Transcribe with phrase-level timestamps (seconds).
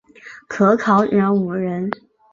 [0.47, 1.87] 可考者五人。